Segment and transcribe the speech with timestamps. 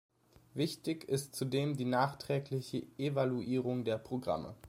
[0.55, 4.55] Wichtig ist zudem die nachträgliche Evaluierung der Programme.